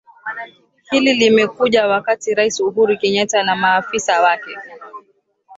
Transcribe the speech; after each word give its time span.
Hili 0.91 1.13
limekuja 1.13 1.87
wakati 1.87 2.33
Rais 2.35 2.59
Uhuru 2.59 2.97
Kenyatta 2.97 3.43
na 3.43 3.55
maafisa 3.55 4.21
wake 4.21 4.57